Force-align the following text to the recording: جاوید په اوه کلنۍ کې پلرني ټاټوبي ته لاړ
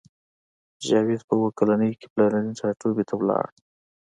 جاوید 0.85 1.21
په 1.27 1.33
اوه 1.37 1.49
کلنۍ 1.57 1.91
کې 1.99 2.07
پلرني 2.13 2.53
ټاټوبي 2.59 3.03
ته 3.09 3.15
لاړ 3.29 3.45